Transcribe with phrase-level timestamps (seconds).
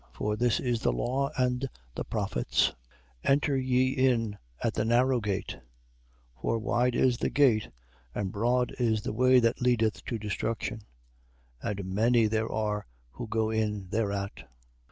[0.13, 2.73] For this is the law and the prophets.
[3.23, 3.31] 7:13.
[3.33, 5.59] Enter ye in at the narrow gate:
[6.41, 7.69] for wide is the gate,
[8.15, 10.81] and broad is the way that leadeth to destruction,
[11.61, 14.45] and many there are who go in thereat.